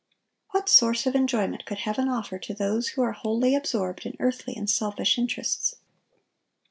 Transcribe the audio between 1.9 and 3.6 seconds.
offer to those who are wholly